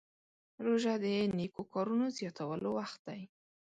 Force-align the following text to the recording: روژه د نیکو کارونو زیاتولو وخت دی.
روژه 0.65 0.93
د 1.03 1.05
نیکو 1.37 1.61
کارونو 1.73 2.05
زیاتولو 2.17 2.69
وخت 2.77 2.99
دی. 3.07 3.21